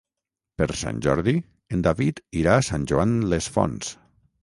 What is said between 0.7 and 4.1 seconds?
Sant Jordi en David irà a Sant Joan les Fonts.